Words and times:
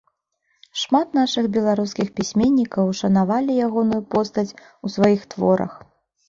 Шмат 0.83 1.07
нашых 1.17 1.49
беларускіх 1.57 2.09
пісьменнікаў 2.17 2.89
ушанавалі 2.95 3.59
ягоную 3.67 4.01
постаць 4.17 4.47
у 4.55 4.87
сваіх 4.95 5.21
творах. 5.37 5.79